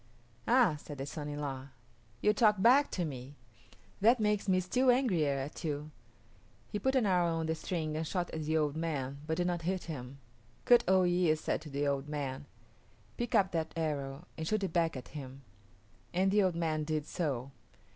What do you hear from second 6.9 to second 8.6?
an arrow on the string and shot at the